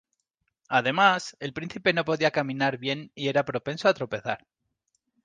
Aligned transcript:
Además, 0.67 1.37
el 1.39 1.53
príncipe 1.53 1.93
no 1.93 2.03
podía 2.03 2.31
caminar 2.31 2.79
bien, 2.79 3.11
y 3.13 3.27
era 3.27 3.45
propenso 3.45 3.87
a 3.87 3.93
tropezar. 3.93 4.47